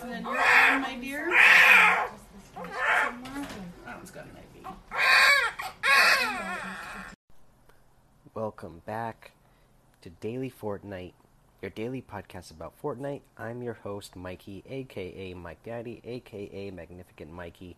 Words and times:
And 0.00 0.12
then 0.12 0.22
your 0.22 0.38
arm, 0.38 0.82
my 0.82 0.94
dear. 1.00 1.26
That 2.54 3.96
one's 3.96 4.10
got 4.12 4.26
an 4.26 4.36
IV. 4.36 4.66
Welcome 8.32 8.82
back 8.86 9.32
to 10.02 10.10
Daily 10.10 10.52
Fortnite, 10.52 11.14
your 11.60 11.72
daily 11.72 12.00
podcast 12.00 12.52
about 12.52 12.80
Fortnite. 12.80 13.22
I'm 13.36 13.60
your 13.60 13.74
host, 13.74 14.14
Mikey, 14.14 14.62
aka 14.68 15.34
Mike 15.34 15.64
Daddy, 15.64 16.00
aka 16.04 16.70
Magnificent 16.70 17.32
Mikey. 17.32 17.76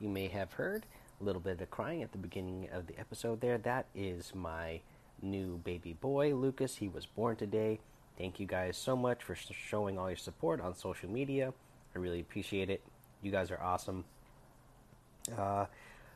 You 0.00 0.08
may 0.08 0.26
have 0.26 0.54
heard 0.54 0.84
a 1.20 1.24
little 1.24 1.40
bit 1.40 1.52
of 1.52 1.58
the 1.58 1.66
crying 1.66 2.02
at 2.02 2.10
the 2.10 2.18
beginning 2.18 2.68
of 2.72 2.88
the 2.88 2.98
episode 2.98 3.40
there. 3.40 3.58
That 3.58 3.86
is 3.94 4.34
my 4.34 4.80
new 5.22 5.58
baby 5.58 5.92
boy, 5.92 6.34
Lucas. 6.34 6.76
He 6.76 6.88
was 6.88 7.06
born 7.06 7.36
today. 7.36 7.78
Thank 8.18 8.40
you 8.40 8.46
guys 8.46 8.76
so 8.76 8.96
much 8.96 9.22
for 9.22 9.34
sh- 9.34 9.50
showing 9.52 9.98
all 9.98 10.08
your 10.08 10.16
support 10.16 10.60
on 10.60 10.74
social 10.74 11.10
media. 11.10 11.52
I 11.94 11.98
really 11.98 12.20
appreciate 12.20 12.70
it. 12.70 12.82
You 13.22 13.30
guys 13.30 13.50
are 13.50 13.60
awesome. 13.60 14.04
Uh, 15.36 15.66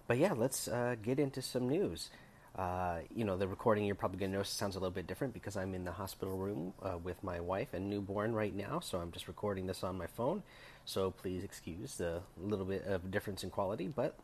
but 0.06 0.18
yeah, 0.18 0.32
let's 0.32 0.66
uh, 0.68 0.96
get 1.02 1.18
into 1.18 1.42
some 1.42 1.68
news. 1.68 2.10
Uh, 2.56 3.00
you 3.14 3.24
know, 3.24 3.36
the 3.36 3.46
recording 3.46 3.84
you're 3.84 3.94
probably 3.94 4.18
going 4.18 4.30
to 4.32 4.38
notice 4.38 4.50
sounds 4.50 4.77
a 4.77 4.78
little 4.78 4.91
bit 4.91 5.06
different 5.06 5.32
because 5.32 5.56
I'm 5.56 5.74
in 5.74 5.84
the 5.84 5.92
hospital 5.92 6.36
room 6.36 6.72
uh, 6.82 6.98
with 6.98 7.22
my 7.22 7.38
wife 7.38 7.68
and 7.74 7.88
newborn 7.88 8.34
right 8.34 8.55
now, 8.55 8.80
so 8.80 8.98
I'm 8.98 9.12
just 9.12 9.28
recording 9.28 9.66
this 9.66 9.84
on 9.84 9.96
my 9.96 10.06
phone. 10.06 10.42
So 10.84 11.10
please 11.10 11.44
excuse 11.44 11.96
the 11.96 12.22
little 12.36 12.64
bit 12.64 12.84
of 12.86 13.10
difference 13.10 13.44
in 13.44 13.50
quality, 13.50 13.88
but 13.88 14.16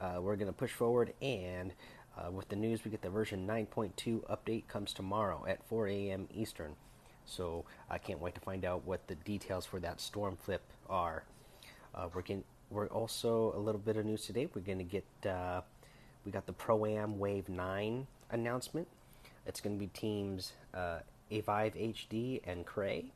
uh, 0.00 0.18
we're 0.20 0.36
going 0.36 0.46
to 0.46 0.52
push 0.52 0.72
forward. 0.72 1.14
And 1.22 1.72
uh, 2.18 2.30
with 2.30 2.48
the 2.48 2.56
news, 2.56 2.84
we 2.84 2.90
get 2.90 3.02
the 3.02 3.10
version 3.10 3.46
9.2 3.46 4.24
update 4.28 4.68
comes 4.68 4.92
tomorrow 4.92 5.44
at 5.48 5.66
4 5.68 5.88
a.m. 5.88 6.28
Eastern. 6.34 6.76
So 7.26 7.64
I 7.88 7.98
can't 7.98 8.20
wait 8.20 8.34
to 8.34 8.40
find 8.40 8.64
out 8.64 8.84
what 8.84 9.06
the 9.06 9.14
details 9.14 9.66
for 9.66 9.80
that 9.80 10.00
storm 10.00 10.36
flip 10.36 10.62
are. 10.88 11.24
Uh, 11.94 12.08
we're 12.12 12.22
getting, 12.22 12.44
we're 12.70 12.88
also 12.88 13.52
a 13.56 13.58
little 13.58 13.80
bit 13.80 13.96
of 13.96 14.04
news 14.04 14.26
today. 14.26 14.48
We're 14.54 14.62
going 14.62 14.78
to 14.78 14.84
get 14.84 15.04
uh, 15.28 15.62
we 16.24 16.32
got 16.32 16.46
the 16.46 16.52
Pro 16.52 16.86
Am 16.86 17.18
Wave 17.18 17.48
Nine 17.48 18.06
announcement. 18.30 18.86
It's 19.46 19.60
going 19.60 19.76
to 19.76 19.80
be 19.80 19.86
teams 19.88 20.52
uh, 20.74 20.98
Avive 21.30 21.94
HD 21.94 22.40
and 22.44 22.66
Cray. 22.66 23.06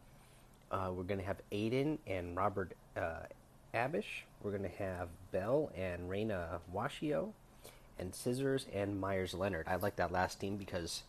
Uh, 0.70 0.90
we're 0.92 1.04
going 1.04 1.20
to 1.20 1.26
have 1.26 1.36
Aiden 1.52 1.98
and 2.06 2.36
Robert 2.36 2.72
uh, 2.96 3.26
Abish. 3.74 4.22
We're 4.42 4.50
going 4.50 4.62
to 4.62 4.76
have 4.76 5.08
Bell 5.32 5.70
and 5.76 6.08
Reina 6.08 6.60
Washio, 6.74 7.32
and 7.98 8.12
CizzorZ 8.12 8.66
and 8.72 9.00
Meyers 9.00 9.34
Leonard. 9.34 9.66
I 9.68 9.76
like 9.76 9.96
that 9.96 10.10
last 10.10 10.40
team 10.40 10.56
because, 10.56 11.02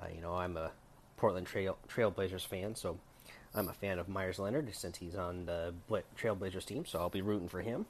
uh, 0.00 0.06
you 0.14 0.20
know, 0.20 0.34
I'm 0.34 0.56
a 0.56 0.70
Portland 1.18 1.46
Trail 1.46 1.76
Trailblazers 1.88 2.46
fan, 2.46 2.74
so 2.74 2.98
I'm 3.54 3.68
a 3.68 3.72
fan 3.72 3.98
of 3.98 4.08
Meyers 4.08 4.38
Leonard 4.38 4.74
since 4.74 4.98
he's 4.98 5.14
on 5.14 5.44
the 5.44 5.74
Bla- 5.86 6.02
Trailblazers 6.16 6.64
team. 6.64 6.86
So 6.86 6.98
I'll 6.98 7.10
be 7.10 7.22
rooting 7.22 7.48
for 7.48 7.60
him. 7.60 7.86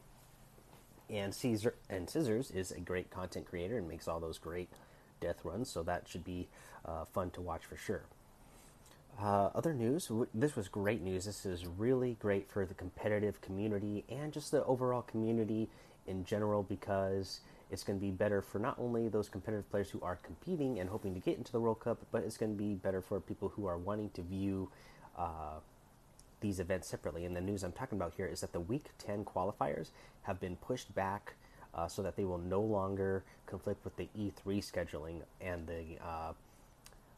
And 1.10 1.34
Caesar 1.34 1.74
and 1.88 2.06
CizzorZ 2.06 2.54
is 2.54 2.72
a 2.72 2.80
great 2.80 3.10
content 3.10 3.46
creator 3.46 3.78
and 3.78 3.88
makes 3.88 4.08
all 4.08 4.20
those 4.20 4.38
great 4.38 4.68
death 5.20 5.44
runs, 5.44 5.70
so 5.70 5.82
that 5.84 6.08
should 6.08 6.24
be 6.24 6.48
uh, 6.84 7.04
fun 7.06 7.30
to 7.30 7.40
watch 7.40 7.64
for 7.64 7.76
sure. 7.76 8.02
Uh, 9.20 9.50
other 9.54 9.74
news, 9.74 10.10
this 10.32 10.54
was 10.54 10.68
great 10.68 11.02
news. 11.02 11.24
This 11.24 11.44
is 11.44 11.66
really 11.66 12.16
great 12.20 12.48
for 12.50 12.64
the 12.64 12.74
competitive 12.74 13.40
community 13.40 14.04
and 14.08 14.32
just 14.32 14.50
the 14.52 14.64
overall 14.64 15.02
community 15.02 15.68
in 16.06 16.24
general 16.24 16.62
because 16.62 17.40
it's 17.70 17.84
going 17.84 17.98
to 17.98 18.04
be 18.04 18.10
better 18.10 18.40
for 18.40 18.58
not 18.58 18.76
only 18.78 19.08
those 19.08 19.28
competitive 19.28 19.70
players 19.70 19.90
who 19.90 20.00
are 20.02 20.16
competing 20.16 20.78
and 20.78 20.88
hoping 20.88 21.14
to 21.14 21.20
get 21.20 21.36
into 21.36 21.52
the 21.52 21.60
World 21.60 21.80
Cup, 21.80 21.98
but 22.10 22.22
it's 22.22 22.36
going 22.36 22.56
to 22.56 22.58
be 22.58 22.74
better 22.74 23.00
for 23.02 23.20
people 23.20 23.50
who 23.50 23.66
are 23.66 23.76
wanting 23.76 24.10
to 24.10 24.22
view 24.22 24.70
uh, 25.16 25.60
these 26.40 26.60
events 26.60 26.88
separately. 26.88 27.24
And 27.24 27.36
the 27.36 27.40
news 27.40 27.62
I'm 27.62 27.72
talking 27.72 27.98
about 27.98 28.14
here 28.16 28.26
is 28.26 28.40
that 28.40 28.52
the 28.52 28.60
Week 28.60 28.86
10 28.98 29.24
qualifiers 29.24 29.90
have 30.22 30.40
been 30.40 30.56
pushed 30.56 30.94
back 30.94 31.34
uh, 31.74 31.88
so 31.88 32.02
that 32.02 32.16
they 32.16 32.24
will 32.24 32.38
no 32.38 32.60
longer 32.60 33.22
conflict 33.46 33.84
with 33.84 33.96
the 33.96 34.08
E3 34.18 34.58
scheduling 34.64 35.20
and 35.40 35.66
the 35.66 36.02
uh, 36.02 36.32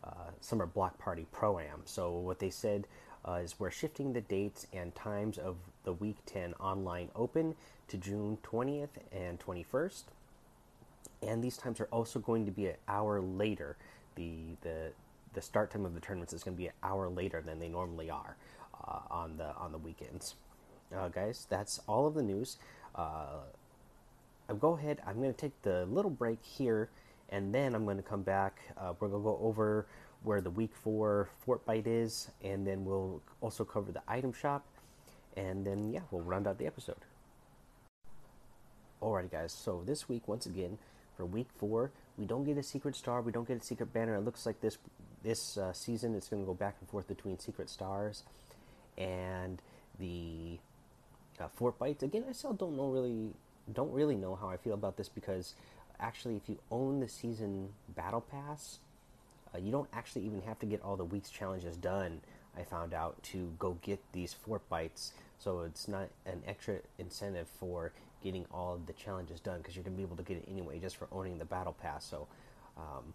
uh, 0.03 0.09
Summer 0.41 0.67
Block 0.67 0.99
Party 0.99 1.27
Pro 1.31 1.59
Am. 1.59 1.83
So, 1.85 2.11
what 2.13 2.39
they 2.39 2.51
said 2.51 2.87
uh, 3.27 3.35
is 3.35 3.55
we're 3.59 3.71
shifting 3.71 4.13
the 4.13 4.21
dates 4.21 4.67
and 4.73 4.95
times 4.95 5.39
of 5.39 5.57
the 5.85 5.93
Week 5.93 6.17
10 6.27 6.55
online 6.55 7.11
open 7.15 7.55
to 7.89 7.97
June 7.97 8.39
20th 8.43 8.89
and 9.13 9.39
21st. 9.39 10.05
And 11.23 11.43
these 11.43 11.57
times 11.57 11.81
are 11.81 11.89
also 11.93 12.19
going 12.19 12.47
to 12.47 12.53
be 12.53 12.67
an 12.67 12.77
hour 12.89 13.21
later. 13.21 13.77
The, 14.15 14.57
the, 14.63 14.93
the 15.35 15.43
start 15.43 15.71
time 15.71 15.85
of 15.85 15.95
the 15.95 16.01
tournaments 16.01 16.33
is 16.33 16.43
going 16.43 16.57
to 16.57 16.61
be 16.61 16.69
an 16.69 16.75
hour 16.83 17.09
later 17.09 17.43
than 17.43 17.59
they 17.59 17.69
normally 17.69 18.11
are 18.11 18.37
uh, 18.87 19.01
on 19.11 19.37
the 19.37 19.55
on 19.57 19.73
the 19.73 19.79
weekends. 19.79 20.35
Uh, 20.95 21.09
guys, 21.09 21.47
that's 21.49 21.81
all 21.87 22.07
of 22.07 22.15
the 22.15 22.23
news. 22.23 22.57
Uh, 22.95 23.41
I'll 24.49 24.57
go 24.57 24.73
ahead. 24.73 25.01
I'm 25.07 25.17
going 25.17 25.33
to 25.33 25.41
take 25.41 25.63
the 25.63 25.87
little 25.87 26.11
break 26.11 26.43
here, 26.43 26.91
and 27.29 27.55
then 27.55 27.75
I'm 27.75 27.85
going 27.85 27.99
to 27.99 28.03
come 28.03 28.23
back. 28.23 28.61
Uh, 28.77 28.95
we're 28.99 29.09
going 29.09 29.23
to 29.23 29.25
go 29.25 29.39
over 29.41 29.87
where 30.23 30.41
the 30.41 30.51
week 30.51 30.75
four 30.75 31.31
Fortbyte 31.47 31.87
is, 31.87 32.31
and 32.43 32.67
then 32.67 32.85
we'll 32.85 33.23
also 33.41 33.65
cover 33.65 33.93
the 33.93 34.03
item 34.09 34.33
shop, 34.33 34.67
and 35.37 35.65
then 35.65 35.93
yeah, 35.93 36.01
we'll 36.11 36.23
round 36.23 36.47
out 36.47 36.59
the 36.59 36.67
episode. 36.67 36.97
Alrighty, 39.01 39.31
guys. 39.31 39.53
So 39.53 39.83
this 39.87 40.09
week, 40.09 40.27
once 40.29 40.45
again, 40.45 40.79
for 41.21 41.27
week 41.27 41.49
four, 41.59 41.91
we 42.17 42.25
don't 42.25 42.45
get 42.45 42.57
a 42.57 42.63
secret 42.63 42.97
star. 42.97 43.21
We 43.21 43.31
don't 43.31 43.47
get 43.47 43.61
a 43.61 43.65
secret 43.65 43.93
banner. 43.93 44.15
It 44.15 44.23
looks 44.23 44.47
like 44.47 44.61
this 44.63 44.79
this 45.23 45.59
uh, 45.59 45.71
season 45.75 46.15
it's 46.15 46.29
going 46.29 46.41
to 46.41 46.47
go 46.47 46.55
back 46.55 46.77
and 46.81 46.89
forth 46.89 47.07
between 47.07 47.39
secret 47.39 47.69
stars 47.69 48.23
and 48.97 49.61
the 49.99 50.59
uh, 51.39 51.49
Fortbytes. 51.61 52.03
Again, 52.03 52.25
I 52.27 52.33
still 52.33 52.55
don't 52.55 52.75
know 52.75 52.89
really 52.89 53.35
don't 53.71 53.93
really 53.93 54.17
know 54.17 54.35
how 54.35 54.49
I 54.49 54.57
feel 54.57 54.73
about 54.73 54.97
this 54.97 55.11
because 55.11 55.55
actually, 56.01 56.37
if 56.37 56.49
you 56.49 56.59
own 56.71 57.01
the 57.01 57.09
season 57.09 57.69
battle 57.95 58.23
pass, 58.23 58.79
uh, 59.55 59.59
you 59.59 59.71
don't 59.71 59.89
actually 59.93 60.25
even 60.25 60.41
have 60.43 60.59
to 60.61 60.67
get 60.67 60.81
all 60.83 60.97
the 60.97 61.05
week's 61.05 61.31
challenges 61.31 61.77
done. 61.77 62.21
I 62.57 62.63
found 62.63 62.95
out 62.95 63.23
to 63.25 63.53
go 63.59 63.77
get 63.83 64.01
these 64.13 64.35
Fortbytes, 64.35 65.13
so 65.39 65.61
it's 65.61 65.87
not 65.87 66.09
an 66.25 66.43
extra 66.47 66.79
incentive 66.99 67.47
for 67.47 67.93
getting 68.23 68.47
all 68.53 68.81
the 68.87 68.93
challenges 68.93 69.41
done 69.41 69.59
because 69.59 69.77
you're 69.77 69.85
gonna 69.85 69.97
be 69.97 70.03
able 70.03 70.17
to 70.17 70.23
get 70.23 70.37
it 70.37 70.45
anyway 70.51 70.79
just 70.79 70.97
for 70.97 71.09
owning 71.13 71.39
the 71.39 71.45
battle 71.45 71.73
pass. 71.73 72.05
So. 72.05 72.27
Um, 72.77 73.15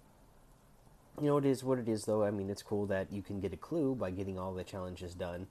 you 1.22 1.28
know, 1.28 1.38
it 1.38 1.46
is 1.46 1.64
what 1.64 1.80
it 1.80 1.88
is, 1.88 2.04
though. 2.04 2.26
I 2.26 2.32
mean, 2.32 2.50
it's 2.50 2.62
cool 2.62 2.88
that 2.88 3.10
you 3.10 3.22
can 3.22 3.40
get 3.40 3.54
a 3.54 3.58
clue 3.58 3.96
by 3.96 4.12
getting 4.12 4.38
all 4.38 4.54
the 4.54 4.66
challenges 4.66 5.16
done, 5.16 5.48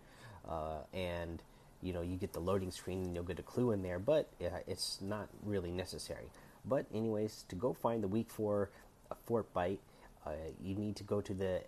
uh, 0.47 0.81
and 0.93 1.43
you 1.85 1.93
know, 1.93 2.01
you 2.01 2.17
get 2.17 2.33
the 2.33 2.41
loading 2.41 2.71
screen 2.71 3.05
and 3.05 3.15
you'll 3.15 3.25
get 3.25 3.39
a 3.39 3.43
clue 3.43 3.71
in 3.73 3.83
there, 3.83 3.99
but 3.99 4.31
uh, 4.43 4.49
it's 4.67 4.99
not 5.03 5.29
really 5.45 5.71
necessary. 5.71 6.25
But, 6.65 6.87
anyways, 6.93 7.45
to 7.51 7.57
go 7.57 7.75
find 7.75 8.03
the 8.03 8.09
week 8.09 8.31
four 8.31 8.71
uh, 9.11 9.15
Fortbyte, 9.29 9.79
uh, 10.27 10.31
you 10.63 10.75
need 10.75 10.97
to 10.97 11.05
go 11.05 11.21
to 11.21 11.35
the, 11.35 11.61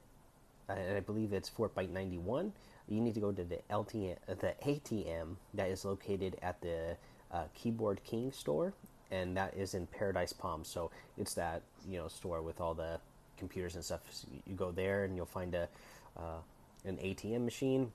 and 0.70 0.96
I 0.96 1.00
believe 1.00 1.34
it's 1.34 1.50
Fortbyte 1.50 1.90
91. 1.90 2.50
You 2.88 3.00
need 3.02 3.14
to 3.14 3.20
go 3.20 3.30
to 3.30 3.44
the 3.44 3.58
LTM, 3.70 4.16
the 4.26 4.54
ATM 4.64 5.36
that 5.52 5.68
is 5.68 5.84
located 5.84 6.38
at 6.40 6.62
the 6.62 6.96
uh, 7.32 7.44
Keyboard 7.54 8.02
King 8.04 8.32
store, 8.32 8.72
and 9.10 9.36
that 9.36 9.54
is 9.54 9.74
in 9.74 9.86
Paradise 9.86 10.32
Palm. 10.32 10.64
So 10.64 10.90
it's 11.18 11.34
that 11.34 11.62
you 11.88 11.98
know 11.98 12.08
store 12.08 12.42
with 12.42 12.60
all 12.60 12.74
the 12.74 13.00
computers 13.38 13.74
and 13.74 13.84
stuff. 13.84 14.00
So 14.10 14.28
you 14.46 14.54
go 14.54 14.72
there 14.72 15.04
and 15.04 15.16
you'll 15.16 15.26
find 15.26 15.54
a 15.54 15.68
uh, 16.16 16.40
an 16.84 16.96
ATM 16.96 17.44
machine, 17.44 17.92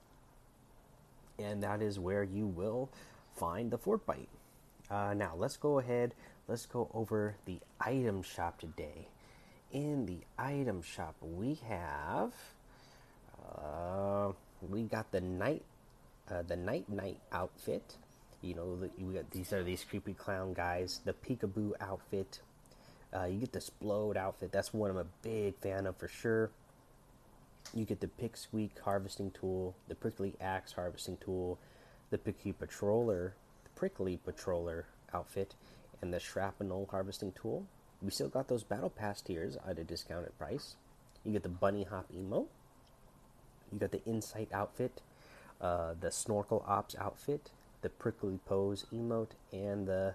and 1.38 1.62
that 1.62 1.82
is 1.82 1.98
where 1.98 2.22
you 2.22 2.46
will 2.46 2.90
find 3.36 3.70
the 3.70 3.78
Fortbyte. 3.78 4.28
Uh, 4.90 5.14
now 5.14 5.32
let's 5.36 5.56
go 5.56 5.78
ahead. 5.78 6.14
Let's 6.48 6.66
go 6.66 6.90
over 6.92 7.36
the 7.46 7.58
item 7.80 8.22
shop 8.22 8.58
today. 8.60 9.08
In 9.72 10.04
the 10.04 10.18
item 10.38 10.82
shop, 10.82 11.14
we 11.22 11.58
have 11.66 12.32
uh, 13.56 14.32
we 14.68 14.82
got 14.82 15.10
the 15.12 15.20
night 15.20 15.62
uh, 16.30 16.42
the 16.42 16.56
Nite 16.56 16.88
Nite 16.88 17.18
outfit. 17.32 17.96
You 18.42 18.54
know, 18.54 18.76
the, 18.76 18.90
we 18.98 19.14
got 19.14 19.30
these 19.30 19.52
are 19.52 19.62
these 19.62 19.84
creepy 19.84 20.14
clown 20.14 20.52
guys. 20.52 21.00
The 21.04 21.12
peekaboo 21.12 21.72
outfit. 21.80 22.40
Uh, 23.14 23.24
you 23.24 23.38
get 23.38 23.52
the 23.52 23.60
Splode 23.60 24.16
outfit. 24.16 24.52
That's 24.52 24.72
one 24.72 24.90
I'm 24.90 24.96
a 24.96 25.06
big 25.22 25.56
fan 25.58 25.86
of 25.86 25.96
for 25.96 26.08
sure. 26.08 26.50
You 27.74 27.84
get 27.84 28.00
the 28.00 28.08
Pick 28.08 28.36
Squeak 28.36 28.78
harvesting 28.84 29.30
tool, 29.30 29.74
the 29.88 29.94
Prickly 29.94 30.34
Axe 30.40 30.72
harvesting 30.72 31.18
tool, 31.18 31.58
the 32.10 32.18
Picky 32.18 32.52
Patroller, 32.52 33.32
the 33.64 33.70
Prickly 33.76 34.18
Patroller 34.26 34.84
outfit, 35.14 35.54
and 36.00 36.12
the 36.12 36.18
Shrapnel 36.18 36.88
harvesting 36.90 37.32
tool. 37.32 37.66
We 38.02 38.10
still 38.10 38.28
got 38.28 38.48
those 38.48 38.64
Battle 38.64 38.90
Pass 38.90 39.20
tiers 39.20 39.56
at 39.66 39.78
a 39.78 39.84
discounted 39.84 40.36
price. 40.38 40.74
You 41.24 41.32
get 41.32 41.44
the 41.44 41.48
Bunny 41.48 41.84
Hop 41.84 42.06
emote. 42.12 42.48
You 43.72 43.78
got 43.78 43.92
the 43.92 44.04
Insight 44.04 44.48
outfit, 44.52 45.00
uh, 45.60 45.94
the 45.98 46.10
Snorkel 46.10 46.64
Ops 46.66 46.96
outfit, 46.98 47.50
the 47.82 47.88
Prickly 47.88 48.38
Pose 48.46 48.86
emote, 48.92 49.30
and 49.52 49.86
the 49.86 50.14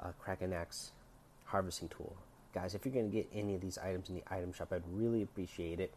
uh, 0.00 0.08
Kraken 0.20 0.52
Axe 0.52 0.92
harvesting 1.46 1.88
tool. 1.88 2.14
Guys, 2.52 2.74
if 2.74 2.84
you're 2.84 2.94
going 2.94 3.10
to 3.10 3.16
get 3.16 3.28
any 3.34 3.54
of 3.54 3.60
these 3.60 3.78
items 3.78 4.08
in 4.08 4.16
the 4.16 4.22
item 4.30 4.52
shop, 4.52 4.72
I'd 4.72 4.82
really 4.92 5.22
appreciate 5.22 5.80
it 5.80 5.92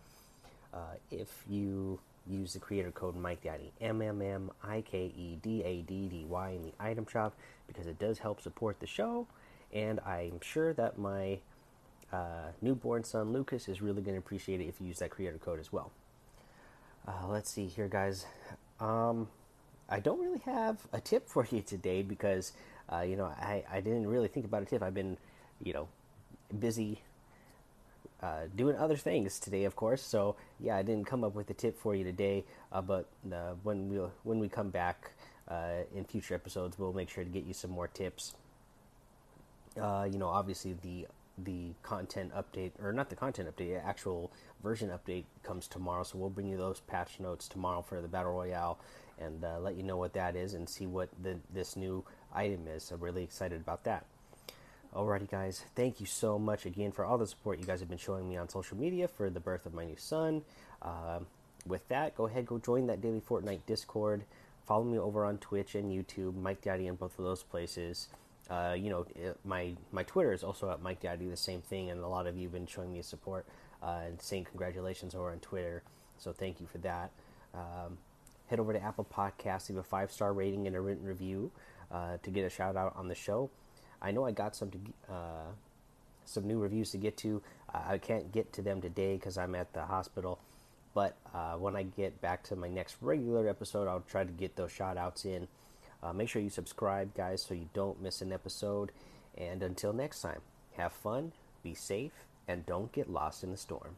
uh, 0.74 0.96
if 1.12 1.44
you 1.50 2.00
use 2.30 2.54
the 2.54 2.60
creator 2.60 2.92
code 2.92 3.16
Mike 3.16 3.44
Daddy 3.44 3.72
M 3.80 4.02
M 4.02 4.22
M 4.22 4.52
I 4.64 4.82
K 4.82 5.12
E 5.16 5.38
D 5.42 5.64
A 5.64 5.82
D 5.82 6.08
D 6.08 6.26
Y 6.28 6.50
in 6.52 6.64
the 6.64 6.74
item 6.80 7.06
shop 7.10 7.34
because 7.68 7.88
it 7.88 8.00
does 8.00 8.20
help 8.20 8.42
support 8.42 8.80
the 8.80 8.88
show, 8.88 9.28
and 9.74 10.00
I'm 10.02 10.40
sure 10.42 10.74
that 10.74 10.98
my 10.98 11.40
uh, 12.12 12.52
newborn 12.62 13.04
son 13.04 13.34
Lucas 13.34 13.68
is 13.68 13.82
really 13.82 14.02
going 14.02 14.16
to 14.16 14.20
appreciate 14.20 14.62
it 14.62 14.66
if 14.66 14.80
you 14.80 14.88
use 14.88 15.00
that 15.00 15.10
creator 15.10 15.38
code 15.38 15.60
as 15.60 15.72
well. 15.72 15.92
Uh, 17.08 17.28
let's 17.28 17.50
see 17.50 17.68
here, 17.68 17.88
guys. 17.88 18.26
Um, 18.80 19.30
I 19.90 20.00
don't 20.00 20.20
really 20.20 20.42
have 20.46 20.78
a 20.92 21.00
tip 21.00 21.30
for 21.30 21.48
you 21.50 21.62
today 21.62 22.02
because 22.02 22.52
uh, 22.92 23.02
you 23.02 23.16
know 23.16 23.26
I, 23.26 23.64
I 23.72 23.82
didn't 23.82 24.08
really 24.08 24.28
think 24.28 24.46
about 24.46 24.64
a 24.64 24.66
tip. 24.66 24.84
I've 24.84 24.94
been 24.94 25.18
you 25.64 25.74
know 25.74 25.88
busy 26.60 27.02
uh, 28.22 28.42
doing 28.56 28.76
other 28.76 28.98
things 28.98 29.40
today, 29.40 29.64
of 29.64 29.76
course. 29.76 30.02
So 30.02 30.36
yeah, 30.60 30.76
I 30.76 30.82
didn't 30.82 31.06
come 31.06 31.24
up 31.24 31.36
with 31.36 31.50
a 31.50 31.54
tip 31.54 31.78
for 31.78 31.96
you 31.96 32.04
today. 32.04 32.46
Uh, 32.72 32.82
but 32.82 33.08
uh, 33.32 33.54
when 33.64 33.90
we 33.90 33.98
when 34.24 34.40
we 34.40 34.50
come 34.50 34.70
back 34.70 35.12
uh, 35.48 35.84
in 35.96 36.04
future 36.04 36.36
episodes, 36.36 36.78
we'll 36.78 36.94
make 36.94 37.10
sure 37.10 37.24
to 37.24 37.30
get 37.30 37.46
you 37.46 37.54
some 37.54 37.72
more 37.72 37.88
tips. 37.88 38.36
Uh, 39.80 40.08
you 40.12 40.18
know, 40.18 40.28
obviously 40.28 40.76
the 40.82 41.08
the 41.38 41.70
content 41.84 42.32
update 42.36 42.72
or 42.82 42.92
not 42.92 43.10
the 43.10 43.16
content 43.16 43.48
update, 43.48 43.70
the 43.70 43.86
actual 43.86 44.32
version 44.64 44.90
update 44.90 45.26
comes 45.44 45.68
tomorrow. 45.68 46.04
So 46.04 46.18
we'll 46.18 46.32
bring 46.32 46.48
you 46.48 46.58
those 46.58 46.80
patch 46.82 47.20
notes 47.20 47.48
tomorrow 47.48 47.84
for 47.84 48.02
the 48.02 48.08
battle 48.08 48.34
royale 48.34 48.80
and 49.20 49.44
uh, 49.44 49.60
let 49.60 49.76
you 49.76 49.84
know 49.84 49.98
what 49.98 50.14
that 50.14 50.36
is 50.36 50.54
and 50.54 50.68
see 50.68 50.86
what 50.86 51.10
the, 51.22 51.38
this 51.54 51.76
new 51.76 52.04
item 52.34 52.68
is. 52.68 52.84
So 52.84 52.96
I'm 52.96 53.02
really 53.02 53.24
excited 53.24 53.60
about 53.60 53.84
that. 53.86 54.06
Alrighty, 54.94 55.30
guys, 55.30 55.64
thank 55.76 56.00
you 56.00 56.06
so 56.06 56.40
much 56.40 56.66
again 56.66 56.92
for 56.92 57.06
all 57.06 57.18
the 57.18 57.28
support 57.28 57.60
you 57.60 57.66
guys 57.66 57.82
have 57.82 57.90
been 57.90 57.98
showing 57.98 58.28
me 58.28 58.38
on 58.38 58.50
social 58.50 58.78
media 58.78 59.08
for 59.08 59.30
the 59.30 59.40
birth 59.40 59.66
of 59.66 59.74
my 59.74 59.86
new 59.86 59.98
son. 59.98 60.44
Uh, 60.82 61.20
with 61.66 61.88
that, 61.90 62.16
go 62.16 62.26
ahead, 62.26 62.46
go 62.46 62.58
join 62.58 62.88
that 62.88 63.02
daily 63.02 63.22
Fortnite 63.22 63.66
Discord. 63.66 64.24
Follow 64.66 64.84
me 64.84 64.98
over 64.98 65.26
on 65.26 65.38
Twitch 65.38 65.76
and 65.76 65.92
YouTube, 65.92 66.36
Mike 66.36 66.62
Daddy, 66.62 66.88
in 66.88 66.96
both 66.96 67.18
of 67.20 67.26
those 67.26 67.44
places. 67.44 68.08
Uh, 68.50 68.76
you 68.78 68.90
know, 68.90 69.06
my 69.44 69.74
my 69.92 70.04
Twitter 70.04 70.32
is 70.32 70.44
also 70.44 70.70
at 70.72 70.82
Mike 70.82 71.02
Daddy, 71.02 71.28
the 71.28 71.36
same 71.36 71.62
thing, 71.62 71.90
and 71.90 72.02
a 72.02 72.08
lot 72.08 72.28
of 72.28 72.38
you 72.38 72.44
have 72.44 72.54
been 72.54 72.66
showing 72.66 72.94
me 72.94 73.02
support 73.02 73.46
uh, 73.84 74.02
and 74.06 74.22
saying 74.22 74.46
congratulations 74.46 75.16
over 75.16 75.32
on 75.32 75.40
Twitter. 75.40 75.84
So 76.18 76.32
thank 76.32 76.60
you 76.60 76.68
for 76.68 76.78
that. 76.80 77.12
Um, 77.54 77.98
head 78.48 78.60
over 78.60 78.74
to 78.74 78.82
Apple 78.82 79.06
Podcasts, 79.06 79.70
leave 79.70 79.78
a 79.78 79.84
five 79.84 80.12
star 80.12 80.34
rating 80.34 80.68
and 80.68 80.76
a 80.76 80.82
written 80.82 81.06
review 81.06 81.52
uh, 81.92 82.18
to 82.24 82.32
get 82.32 82.46
a 82.46 82.50
shout 82.50 82.76
out 82.76 82.94
on 82.96 83.08
the 83.08 83.16
show. 83.16 83.50
I 84.02 84.12
know 84.12 84.26
I 84.26 84.32
got 84.32 84.56
some 84.56 84.72
to, 84.72 84.80
uh, 85.10 85.52
some 86.26 86.48
new 86.48 86.60
reviews 86.60 86.92
to 86.92 86.98
get 86.98 87.18
to. 87.18 87.42
I 87.74 87.98
can't 87.98 88.32
get 88.32 88.54
to 88.54 88.62
them 88.62 88.82
today 88.82 89.16
because 89.16 89.38
I'm 89.38 89.56
at 89.56 89.74
the 89.74 89.86
hospital. 89.86 90.40
But 90.94 91.16
uh, 91.34 91.56
when 91.56 91.76
I 91.76 91.84
get 91.84 92.22
back 92.22 92.44
to 92.46 92.56
my 92.56 92.70
next 92.70 92.98
regular 93.02 93.48
episode, 93.48 93.88
I'll 93.88 94.02
try 94.02 94.24
to 94.24 94.32
get 94.32 94.56
those 94.56 94.72
shout 94.72 94.98
outs 94.98 95.26
in. 95.26 95.48
Uh, 96.02 96.14
make 96.14 96.30
sure 96.30 96.42
you 96.42 96.50
subscribe, 96.50 97.14
guys, 97.14 97.44
so 97.44 97.54
you 97.54 97.70
don't 97.74 98.02
miss 98.02 98.22
an 98.22 98.32
episode. 98.32 98.92
And 99.38 99.62
until 99.62 99.94
next 99.94 100.22
time, 100.22 100.42
have 100.76 100.94
fun, 100.94 101.34
be 101.64 101.74
safe, 101.74 102.14
and 102.48 102.66
don't 102.66 102.92
get 102.92 103.10
lost 103.10 103.44
in 103.44 103.52
the 103.52 103.58
storm. 103.58 103.98